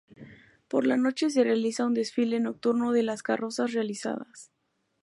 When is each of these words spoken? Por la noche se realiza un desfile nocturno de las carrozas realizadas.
Por 0.67 0.87
la 0.87 0.97
noche 0.97 1.29
se 1.29 1.43
realiza 1.43 1.85
un 1.85 1.93
desfile 1.93 2.39
nocturno 2.39 2.91
de 2.91 3.03
las 3.03 3.21
carrozas 3.21 3.71
realizadas. 3.73 4.51